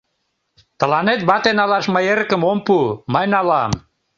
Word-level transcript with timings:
Тыланет 0.79 1.21
вате 1.29 1.51
налаш 1.59 1.85
мый 1.93 2.05
эрыкым 2.11 2.41
ом 2.51 2.59
пу, 2.65 2.77
мый 3.13 3.25
налам! 3.33 3.71